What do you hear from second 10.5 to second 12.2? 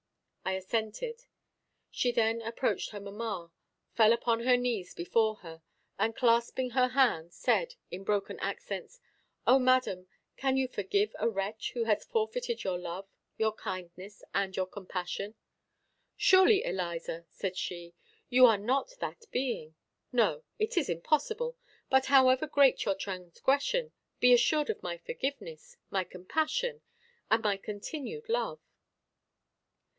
you forgive a wretch, who has